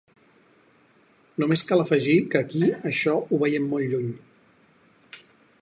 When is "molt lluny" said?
3.75-4.11